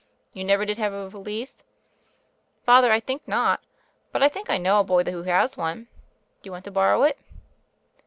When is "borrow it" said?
6.71-7.19